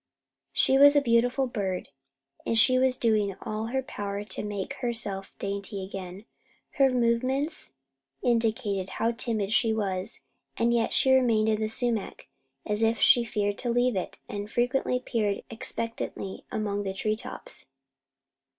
She 0.51 0.79
was 0.79 0.95
a 0.95 0.99
beautiful 1.01 1.45
bird, 1.45 1.89
and 2.43 2.57
she 2.57 2.79
was 2.79 2.97
doing 2.97 3.35
all 3.43 3.67
in 3.67 3.71
her 3.75 3.83
power 3.83 4.23
to 4.23 4.43
make 4.43 4.73
herself 4.81 5.31
dainty 5.37 5.85
again. 5.85 6.25
Her 6.79 6.89
movements 6.89 7.73
clearly 8.21 8.33
indicated 8.33 8.89
how 8.93 9.11
timid 9.11 9.53
she 9.53 9.75
was, 9.75 10.21
and 10.57 10.73
yet 10.73 10.91
she 10.91 11.13
remained 11.13 11.49
in 11.49 11.61
the 11.61 11.67
sumac 11.67 12.25
as 12.65 12.81
if 12.81 12.99
she 12.99 13.23
feared 13.23 13.59
to 13.59 13.69
leave 13.69 13.95
it; 13.95 14.17
and 14.27 14.49
frequently 14.51 14.99
peered 14.99 15.43
expectantly 15.51 16.45
among 16.51 16.81
the 16.81 16.95
tree 16.95 17.15
tops. 17.15 17.67